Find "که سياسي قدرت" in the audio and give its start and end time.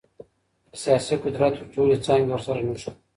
0.71-1.53